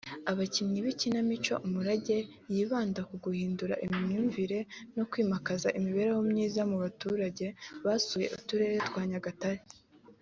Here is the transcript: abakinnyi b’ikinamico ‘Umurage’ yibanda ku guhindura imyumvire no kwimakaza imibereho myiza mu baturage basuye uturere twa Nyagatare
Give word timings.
abakinnyi 0.31 0.79
b’ikinamico 0.85 1.53
‘Umurage’ 1.67 2.17
yibanda 2.53 3.01
ku 3.09 3.15
guhindura 3.23 3.75
imyumvire 3.85 4.59
no 4.95 5.03
kwimakaza 5.09 5.67
imibereho 5.77 6.21
myiza 6.31 6.61
mu 6.69 6.77
baturage 6.83 7.45
basuye 7.85 8.27
uturere 8.37 8.77
twa 8.87 9.03
Nyagatare 9.11 9.61